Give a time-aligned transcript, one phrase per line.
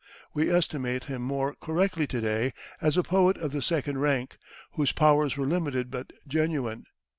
[0.33, 4.39] We estimate him more correctly to day as a poet of the second rank,
[4.71, 6.85] whose powers were limited but genuine.